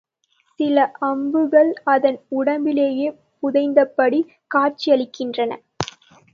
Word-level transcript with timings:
சில 0.59 0.77
அம்புகள் 0.99 1.69
அதன் 1.85 2.17
உடம்பிலேயே 2.29 3.07
புதைந்தபடி 3.43 4.21
காட்சியளிக்கின்றன. 4.55 5.51